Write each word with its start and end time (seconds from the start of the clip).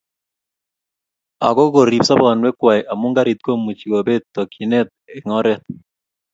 Ako 1.47 1.63
korib 1.73 2.03
sobonwek 2.07 2.55
kwai 2.59 2.81
amu 2.91 3.07
garit 3.15 3.39
komuchi 3.45 3.85
kobeet 3.91 4.23
tokchinet 4.35 4.87
eng 5.13 5.31
oret 5.39 5.61